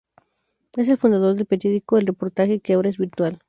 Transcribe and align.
Es 0.77 0.89
el 0.89 0.97
fundador 0.97 1.35
del 1.35 1.45
periódico 1.45 1.99
El 1.99 2.07
Reportaje, 2.07 2.59
que 2.59 2.73
ahora 2.73 2.89
es 2.89 2.97
virtual. 2.97 3.39